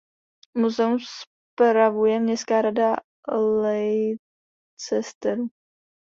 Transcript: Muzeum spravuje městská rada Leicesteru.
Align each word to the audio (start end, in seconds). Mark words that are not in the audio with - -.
Muzeum 0.57 0.97
spravuje 1.53 2.19
městská 2.19 2.61
rada 2.61 2.95
Leicesteru. 3.35 5.47